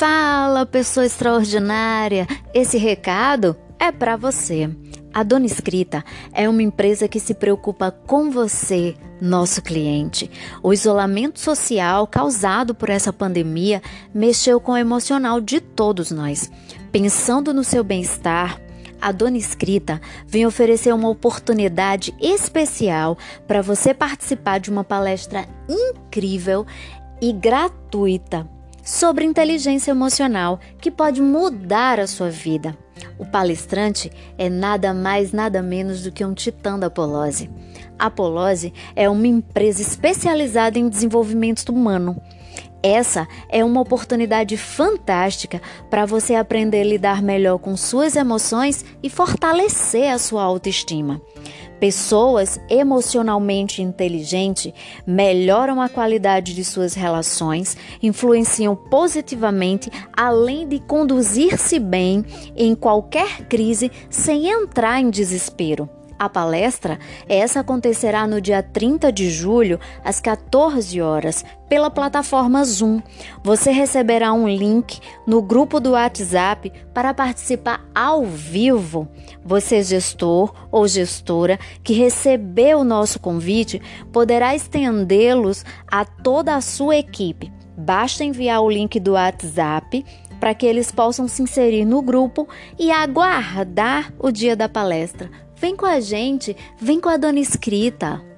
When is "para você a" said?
3.92-5.22